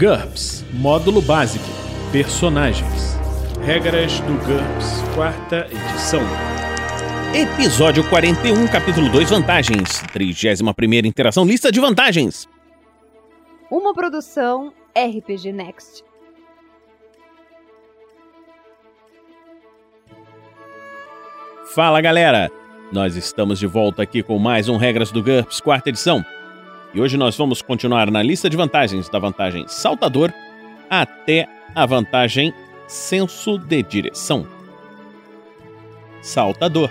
[0.00, 1.66] GURPS Módulo Básico
[2.10, 3.18] Personagens
[3.62, 6.22] Regras do GURPS, quarta edição.
[7.34, 10.00] Episódio 41, capítulo 2 Vantagens.
[10.10, 12.48] 31 interação, lista de vantagens.
[13.70, 16.02] Uma produção RPG Next.
[21.74, 22.50] Fala galera!
[22.90, 26.24] Nós estamos de volta aqui com mais um Regras do GURPS, quarta edição.
[26.92, 30.32] E hoje nós vamos continuar na lista de vantagens, da vantagem saltador
[30.88, 32.52] até a vantagem
[32.88, 34.44] senso de direção.
[36.20, 36.90] Saltador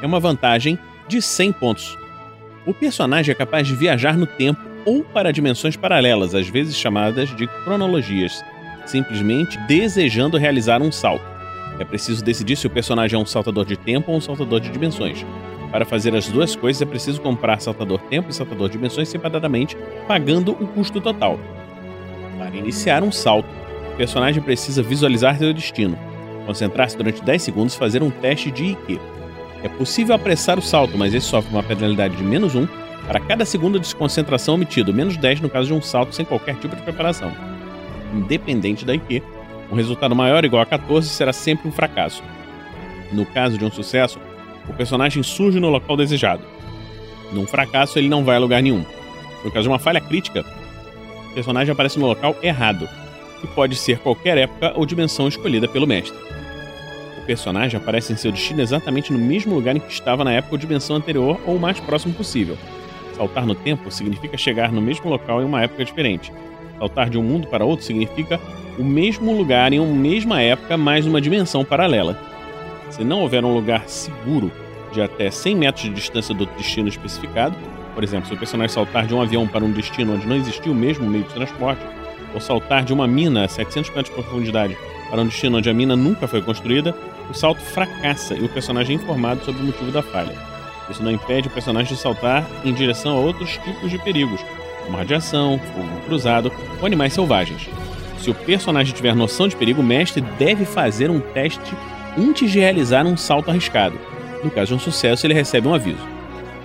[0.00, 0.78] é uma vantagem
[1.08, 1.98] de 100 pontos.
[2.64, 7.34] O personagem é capaz de viajar no tempo ou para dimensões paralelas, às vezes chamadas
[7.34, 8.44] de cronologias,
[8.86, 11.24] simplesmente desejando realizar um salto.
[11.80, 14.70] É preciso decidir se o personagem é um saltador de tempo ou um saltador de
[14.70, 15.24] dimensões.
[15.72, 19.74] Para fazer as duas coisas é preciso comprar saltador tempo e saltador dimensões separadamente,
[20.06, 21.40] pagando o custo total.
[22.38, 23.48] Para iniciar um salto,
[23.94, 25.98] o personagem precisa visualizar seu destino,
[26.44, 29.00] concentrar-se durante 10 segundos e fazer um teste de IQ.
[29.64, 32.68] É possível apressar o salto, mas ele sofre uma penalidade de menos 1
[33.06, 36.56] para cada segundo de concentração omitido, menos 10 no caso de um salto sem qualquer
[36.56, 37.32] tipo de preparação.
[38.12, 39.22] Independente da IQ,
[39.70, 42.22] um resultado maior ou igual a 14 será sempre um fracasso.
[43.10, 44.18] No caso de um sucesso,
[44.68, 46.42] o personagem surge no local desejado.
[47.32, 48.84] Num fracasso, ele não vai a lugar nenhum.
[49.44, 50.44] No caso de uma falha crítica,
[51.30, 52.88] o personagem aparece no local errado,
[53.40, 56.18] que pode ser qualquer época ou dimensão escolhida pelo mestre.
[57.18, 60.54] O personagem aparece em seu destino exatamente no mesmo lugar em que estava na época
[60.54, 62.56] ou dimensão anterior ou o mais próximo possível.
[63.16, 66.32] Saltar no tempo significa chegar no mesmo local em uma época diferente.
[66.78, 68.40] Saltar de um mundo para outro significa
[68.78, 72.31] o mesmo lugar em uma mesma época, mais uma dimensão paralela.
[72.92, 74.52] Se não houver um lugar seguro
[74.92, 77.56] de até 100 metros de distância do destino especificado,
[77.94, 80.72] por exemplo, se o personagem saltar de um avião para um destino onde não existiu
[80.72, 81.82] o mesmo meio de transporte,
[82.34, 84.76] ou saltar de uma mina a 700 metros de profundidade
[85.08, 86.94] para um destino onde a mina nunca foi construída,
[87.30, 90.34] o salto fracassa e o personagem é informado sobre o motivo da falha.
[90.90, 94.44] Isso não impede o personagem de saltar em direção a outros tipos de perigos,
[94.84, 97.70] como radiação, fogo cruzado ou animais selvagens.
[98.18, 101.74] Se o personagem tiver noção de perigo, o mestre deve fazer um teste
[102.16, 103.98] antes de realizar um salto arriscado.
[104.42, 106.06] No caso de um sucesso, ele recebe um aviso.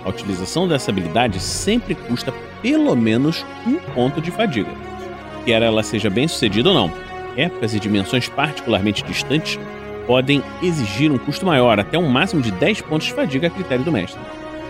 [0.04, 2.32] A utilização dessa habilidade sempre custa
[2.62, 4.70] pelo menos um ponto de fadiga.
[5.44, 6.92] Quer ela seja bem sucedida ou não,
[7.36, 9.58] épocas e dimensões particularmente distantes
[10.06, 13.84] podem exigir um custo maior, até um máximo de 10 pontos de fadiga a critério
[13.84, 14.20] do mestre.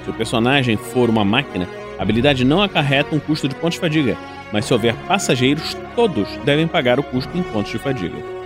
[0.05, 1.69] Se o personagem for uma máquina,
[1.99, 4.16] a habilidade não acarreta um custo de pontos de fadiga,
[4.53, 8.38] mas se houver passageiros, todos devem pagar o custo em pontos de fadiga.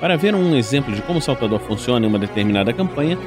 [0.00, 3.18] Para ver um exemplo de como o saltador funciona em uma determinada campanha,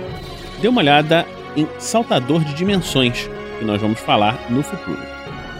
[0.59, 1.23] dê uma olhada
[1.55, 3.29] em Saltador de Dimensões,
[3.59, 4.99] que nós vamos falar no futuro.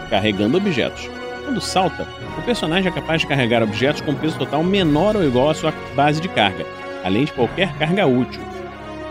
[0.10, 1.08] Carregando objetos.
[1.46, 5.52] Quando salta, o personagem é capaz de carregar objetos com peso total menor ou igual
[5.52, 6.66] à sua base de carga,
[7.04, 8.42] além de qualquer carga útil.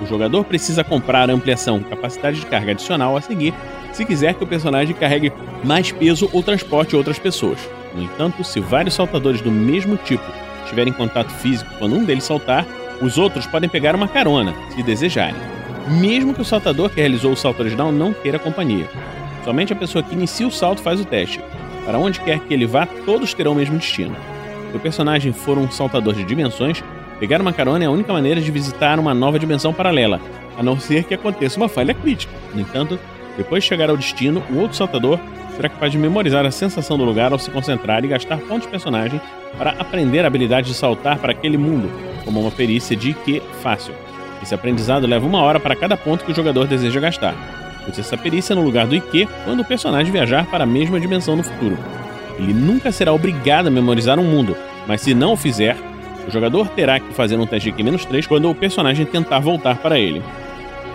[0.01, 3.55] O jogador precisa comprar a ampliação capacidade de carga adicional a seguir
[3.93, 5.33] se quiser que o personagem carregue
[5.63, 7.59] mais peso ou transporte outras pessoas.
[7.95, 10.25] No entanto, se vários saltadores do mesmo tipo
[10.73, 12.67] estiverem em contato físico quando um deles saltar,
[13.01, 15.41] os outros podem pegar uma carona, se desejarem,
[16.01, 18.89] mesmo que o saltador que realizou o salto original não queira companhia.
[19.45, 21.41] Somente a pessoa que inicia o salto faz o teste.
[21.85, 24.17] Para onde quer que ele vá, todos terão o mesmo destino.
[24.71, 26.83] Se o personagem for um saltador de dimensões,
[27.19, 30.21] pegar uma carona é a única maneira de visitar uma nova dimensão paralela,
[30.57, 32.33] a não ser que aconteça uma falha crítica.
[32.55, 32.99] No entanto,
[33.37, 35.19] depois de chegar ao destino, o outro saltador
[35.57, 38.69] será capaz de memorizar a sensação do lugar ao se concentrar e gastar pontos de
[38.69, 39.21] personagem
[39.57, 41.91] para aprender a habilidade de saltar para aquele mundo,
[42.25, 43.95] como uma perícia de IQ fácil.
[44.43, 47.35] Esse aprendizado leva uma hora para cada ponto que o jogador deseja gastar.
[47.89, 51.37] Use essa perícia no lugar do IQ quando o personagem viajar para a mesma dimensão
[51.37, 51.79] no futuro.
[52.39, 55.77] Ele nunca será obrigado a memorizar um mundo, mas se não o fizer,
[56.27, 59.99] o jogador terá que fazer um teste de IQ-3 quando o personagem tentar voltar para
[59.99, 60.23] ele.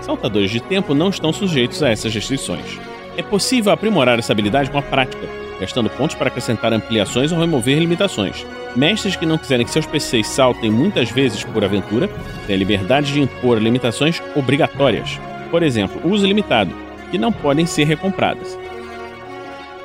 [0.01, 2.79] Saltadores de tempo não estão sujeitos a essas restrições.
[3.17, 5.27] É possível aprimorar essa habilidade com a prática,
[5.59, 8.45] gastando pontos para acrescentar ampliações ou remover limitações.
[8.75, 12.09] Mestres que não quiserem que seus PCs saltem muitas vezes por aventura
[12.45, 15.19] têm a liberdade de impor limitações obrigatórias.
[15.49, 16.73] Por exemplo, uso limitado,
[17.09, 18.57] que não podem ser recompradas.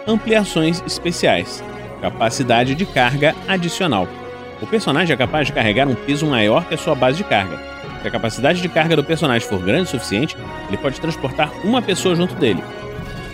[0.06, 1.62] Ampliações especiais.
[2.00, 4.08] Capacidade de carga adicional.
[4.60, 7.58] O personagem é capaz de carregar um peso maior que a sua base de carga.
[8.00, 10.36] Se a capacidade de carga do personagem for grande o suficiente,
[10.68, 12.62] ele pode transportar uma pessoa junto dele,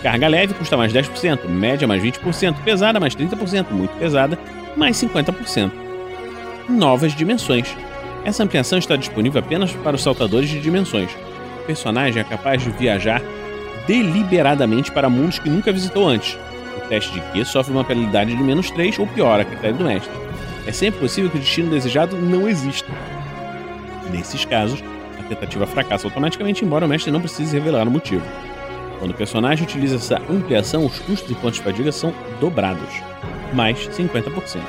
[0.03, 4.39] Carga leve custa mais 10%, média mais 20%, pesada mais 30%, muito pesada
[4.77, 5.73] mais 50%.
[6.69, 7.77] Novas dimensões.
[8.25, 11.11] Essa ampliação está disponível apenas para os saltadores de dimensões.
[11.62, 13.23] O personagem é capaz de viajar
[13.87, 16.39] deliberadamente para mundos que nunca visitou antes.
[16.77, 19.85] O teste de Q sofre uma penalidade de menos 3 ou pior, a critério do
[19.85, 20.12] mestre.
[20.67, 22.93] É sempre possível que o destino desejado não exista.
[24.12, 24.83] Nesses casos,
[25.19, 28.23] a tentativa fracassa automaticamente, embora o mestre não precise revelar o motivo.
[28.99, 32.89] Quando o personagem utiliza essa ampliação, os custos e pontos de fadiga são dobrados,
[33.53, 34.61] mais 50%.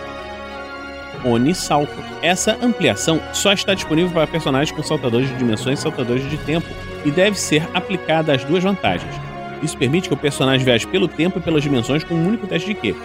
[1.26, 1.92] Oni Salto.
[2.22, 6.68] Essa ampliação só está disponível para personagens com saltadores de dimensões e saltadores de tempo
[7.04, 9.14] e deve ser aplicada às duas vantagens.
[9.62, 12.68] Isso permite que o personagem viaje pelo tempo e pelas dimensões com um único teste
[12.68, 12.96] de Q.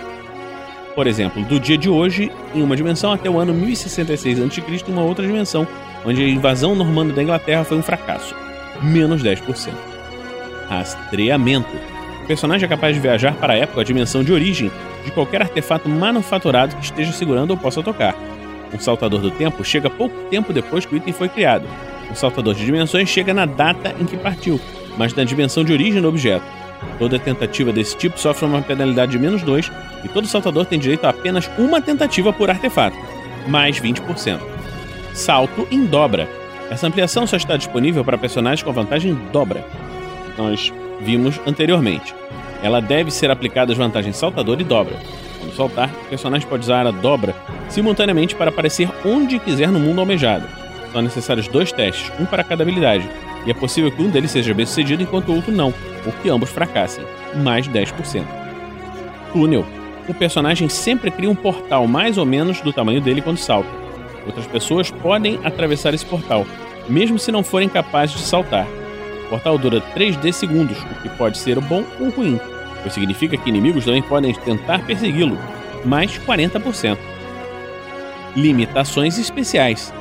[0.94, 4.92] Por exemplo, do dia de hoje, em uma dimensão, até o ano 1066 a.C., em
[4.92, 5.66] uma outra dimensão,
[6.04, 8.32] onde a invasão normanda da Inglaterra foi um fracasso.
[8.80, 9.93] Menos 10%.
[10.68, 11.76] Rastreamento.
[12.22, 14.70] O personagem é capaz de viajar para a época, a dimensão de origem,
[15.04, 18.14] de qualquer artefato manufaturado que esteja segurando ou possa tocar.
[18.72, 21.66] Um saltador do tempo chega pouco tempo depois que o item foi criado.
[22.10, 24.60] Um saltador de dimensões chega na data em que partiu,
[24.96, 26.44] mas na dimensão de origem do objeto.
[26.98, 29.70] Toda tentativa desse tipo sofre uma penalidade de menos 2
[30.04, 32.96] e todo saltador tem direito a apenas uma tentativa por artefato,
[33.46, 34.40] mais 20%.
[35.12, 36.28] Salto em dobra.
[36.70, 39.64] Essa ampliação só está disponível para personagens com vantagem dobra.
[40.36, 42.14] Nós vimos anteriormente.
[42.62, 44.96] Ela deve ser aplicada às vantagens saltador e dobra.
[45.38, 47.34] Quando saltar, o personagem pode usar a dobra
[47.68, 50.46] simultaneamente para aparecer onde quiser no mundo almejado.
[50.92, 53.08] São necessários dois testes, um para cada habilidade,
[53.46, 55.74] e é possível que um deles seja bem sucedido enquanto o outro não,
[56.06, 57.04] ou que ambos fracassem,
[57.42, 58.24] mais 10%.
[59.32, 59.66] Túnel.
[60.08, 63.68] O personagem sempre cria um portal mais ou menos do tamanho dele quando salta.
[64.26, 66.46] Outras pessoas podem atravessar esse portal,
[66.88, 68.66] mesmo se não forem capazes de saltar.
[69.26, 72.38] O portal dura 3D segundos, o que pode ser bom ou ruim,
[72.82, 75.38] pois significa que inimigos também podem tentar persegui-lo,
[75.84, 76.98] mais 40%.
[78.36, 79.92] Limitações especiais.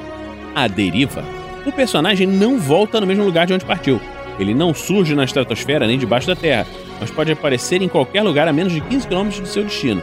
[0.56, 1.24] A deriva
[1.66, 4.02] o personagem não volta no mesmo lugar de onde partiu.
[4.38, 6.68] Ele não surge na estratosfera nem debaixo da Terra,
[7.00, 10.02] mas pode aparecer em qualquer lugar a menos de 15 km do seu destino.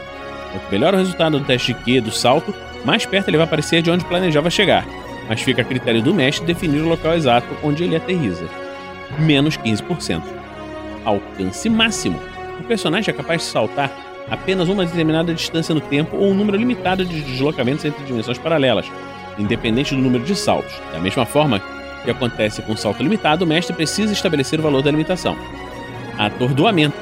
[0.51, 2.53] Quanto melhor o resultado do teste Q do salto,
[2.83, 4.87] mais perto ele vai aparecer de onde planejava chegar,
[5.29, 8.45] mas fica a critério do mestre definir o local exato onde ele aterriza.
[9.19, 10.21] Menos 15%.
[11.03, 12.19] Alcance máximo.
[12.59, 13.91] O personagem é capaz de saltar
[14.29, 18.85] apenas uma determinada distância no tempo ou um número limitado de deslocamentos entre dimensões paralelas,
[19.37, 20.73] independente do número de saltos.
[20.91, 21.61] Da mesma forma
[22.03, 25.35] que acontece com salto limitado, o mestre precisa estabelecer o valor da limitação.
[26.17, 26.97] Atordoamento.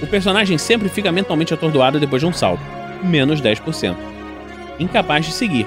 [0.00, 2.62] O personagem sempre fica mentalmente atordoado depois de um salto,
[3.02, 3.96] menos 10%.
[4.78, 5.66] Incapaz de seguir.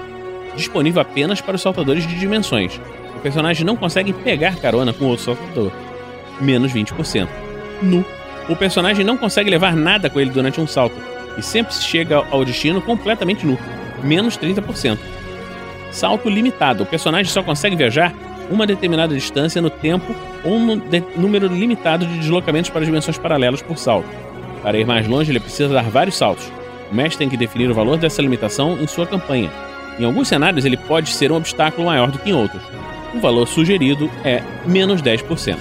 [0.55, 2.79] Disponível apenas para os saltadores de dimensões.
[3.21, 5.71] Personagem não consegue pegar carona com outro saltador,
[6.39, 7.27] menos 20%.
[7.81, 8.03] Nu.
[8.49, 10.95] O personagem não consegue levar nada com ele durante um salto
[11.37, 13.57] e sempre chega ao destino completamente nu,
[14.03, 14.97] menos 30%.
[15.91, 16.83] Salto limitado.
[16.83, 18.13] O personagem só consegue viajar
[18.49, 20.81] uma determinada distância no tempo ou um
[21.15, 24.09] número limitado de deslocamentos para dimensões paralelas por salto.
[24.61, 26.51] Para ir mais longe, ele precisa dar vários saltos.
[26.91, 29.49] O mestre tem que definir o valor dessa limitação em sua campanha.
[29.97, 32.61] Em alguns cenários, ele pode ser um obstáculo maior do que em outros.
[33.13, 35.57] O valor sugerido é menos 10%.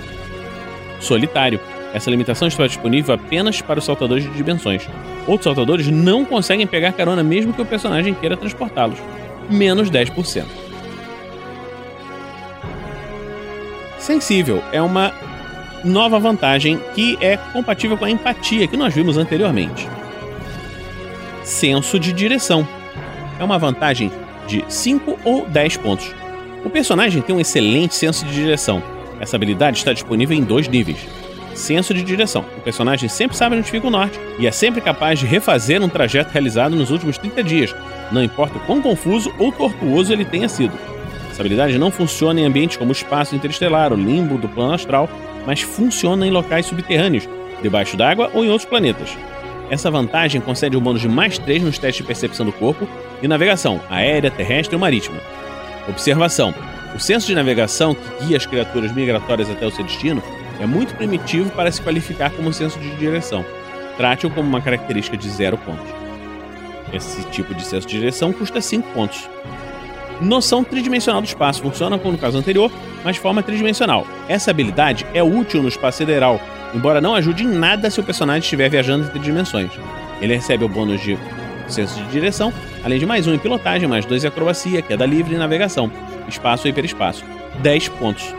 [1.01, 1.61] Solitário.
[1.93, 4.89] Essa limitação está disponível apenas para os saltadores de dimensões.
[5.27, 8.99] Outros saltadores não conseguem pegar carona mesmo que o personagem queira transportá-los
[9.51, 10.45] menos 10%.
[13.99, 15.13] Sensível é uma
[15.85, 19.89] nova vantagem que é compatível com a empatia que nós vimos anteriormente.
[21.43, 22.67] Senso de direção
[23.39, 24.11] é uma vantagem
[24.47, 26.15] de 5 ou 10 pontos.
[26.65, 28.83] O personagem tem um excelente senso de direção.
[29.19, 30.99] Essa habilidade está disponível em dois níveis.
[31.55, 32.45] Senso de direção.
[32.59, 35.89] O personagem sempre sabe onde fica o norte e é sempre capaz de refazer um
[35.89, 37.75] trajeto realizado nos últimos 30 dias,
[38.13, 40.73] não importa o quão confuso ou tortuoso ele tenha sido.
[41.31, 45.09] Essa habilidade não funciona em ambientes como o espaço interestelar, o limbo do plano astral,
[45.47, 47.29] mas funciona em locais subterrâneos,
[47.63, 49.17] debaixo d'água ou em outros planetas.
[49.71, 52.87] Essa vantagem concede um bônus de mais 3 nos testes de percepção do corpo
[53.23, 55.19] e navegação aérea, terrestre ou marítima.
[55.91, 56.55] Observação:
[56.95, 60.23] o senso de navegação que guia as criaturas migratórias até o seu destino
[60.61, 63.45] é muito primitivo para se qualificar como senso de direção.
[63.97, 65.87] Trate-o como uma característica de zero pontos.
[66.93, 69.29] Esse tipo de senso de direção custa 5 pontos.
[70.21, 72.71] Noção tridimensional do espaço funciona como no caso anterior,
[73.05, 74.07] mas de forma tridimensional.
[74.29, 76.41] Essa habilidade é útil no espaço sideral,
[76.75, 79.71] embora não ajude em nada se o personagem estiver viajando entre dimensões.
[80.21, 81.17] Ele recebe o bônus de
[81.71, 82.53] senso de direção,
[82.85, 85.91] além de mais um em pilotagem, mais dois em acrobacia, queda livre e navegação,
[86.29, 87.25] espaço e hiperespaço.
[87.61, 88.35] 10 pontos.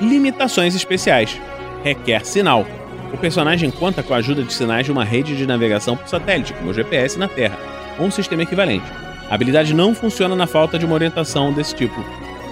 [0.00, 1.40] Limitações especiais.
[1.82, 2.66] Requer sinal.
[3.12, 6.52] O personagem conta com a ajuda de sinais de uma rede de navegação por satélite,
[6.54, 7.56] como o GPS na Terra,
[7.98, 8.86] ou um sistema equivalente.
[9.30, 12.04] A habilidade não funciona na falta de uma orientação desse tipo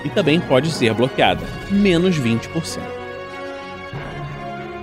[0.05, 2.81] e também pode ser bloqueada, menos 20%.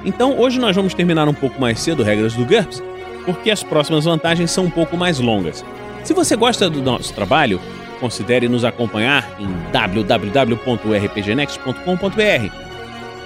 [0.06, 2.82] Então, hoje nós vamos terminar um pouco mais cedo regras do GURPS,
[3.26, 5.66] porque as próximas vantagens são um pouco mais longas.
[6.04, 7.62] Se você gosta do nosso trabalho,
[8.00, 12.54] considere nos acompanhar em www.rpgnext.com.br.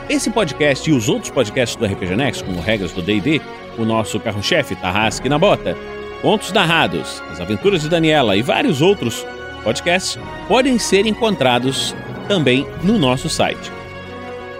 [0.09, 3.41] Esse podcast e os outros podcasts do RPG Next, como Regras do D&D,
[3.79, 5.77] o nosso carro-chefe Tarrasque na Bota,
[6.23, 9.27] Contos Narrados, As Aventuras de Daniela e vários outros
[9.65, 11.95] podcasts podem ser encontrados
[12.29, 13.73] também no nosso site.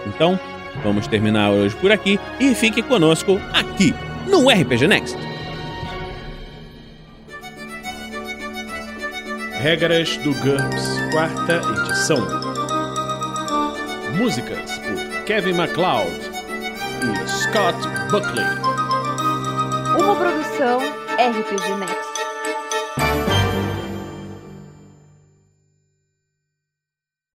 [0.07, 0.39] Então,
[0.83, 3.93] vamos terminar hoje por aqui e fique conosco aqui
[4.27, 5.17] no RPG Next.
[9.61, 12.17] Regras do GURPS, quarta edição.
[14.17, 16.09] Músicas por Kevin MacLeod
[17.03, 17.77] e Scott
[18.09, 18.45] Buckley.
[19.99, 22.10] Uma produção RPG Next.